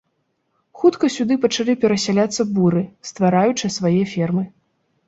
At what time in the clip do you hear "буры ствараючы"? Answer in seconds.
2.57-3.73